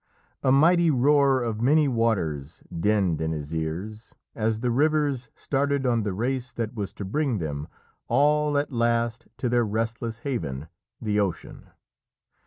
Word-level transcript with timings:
A 0.41 0.51
mighty 0.51 0.89
roar 0.89 1.43
of 1.43 1.61
many 1.61 1.87
waters 1.87 2.63
dinned 2.75 3.21
in 3.21 3.33
his 3.33 3.53
ears 3.53 4.15
as 4.33 4.61
the 4.61 4.71
rivers 4.71 5.29
started 5.35 5.85
on 5.85 6.01
the 6.01 6.11
race 6.11 6.51
that 6.53 6.73
was 6.73 6.91
to 6.93 7.05
bring 7.05 7.37
them 7.37 7.67
all 8.07 8.57
at 8.57 8.71
last 8.71 9.27
to 9.37 9.47
their 9.47 9.63
restless 9.63 10.21
haven, 10.25 10.69
the 10.99 11.19
Ocean. 11.19 11.69